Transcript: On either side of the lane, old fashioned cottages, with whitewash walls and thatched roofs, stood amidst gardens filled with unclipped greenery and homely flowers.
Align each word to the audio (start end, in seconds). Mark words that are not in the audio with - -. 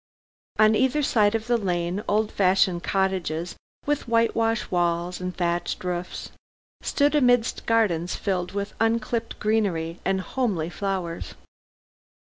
On 0.57 0.73
either 0.73 1.03
side 1.03 1.35
of 1.35 1.45
the 1.45 1.59
lane, 1.59 2.03
old 2.07 2.31
fashioned 2.31 2.81
cottages, 2.81 3.55
with 3.85 4.07
whitewash 4.07 4.71
walls 4.71 5.21
and 5.21 5.37
thatched 5.37 5.83
roofs, 5.83 6.31
stood 6.81 7.13
amidst 7.13 7.67
gardens 7.67 8.15
filled 8.15 8.51
with 8.53 8.73
unclipped 8.79 9.37
greenery 9.39 9.99
and 10.03 10.21
homely 10.21 10.71
flowers. 10.71 11.35